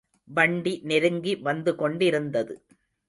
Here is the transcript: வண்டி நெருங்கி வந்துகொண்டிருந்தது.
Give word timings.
வண்டி 0.27 0.81
நெருங்கி 0.83 1.35
வந்துகொண்டிருந்தது. 1.43 2.55